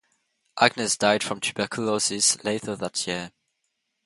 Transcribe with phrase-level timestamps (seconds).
[0.59, 3.31] Agnes died from tuberculosis later that year.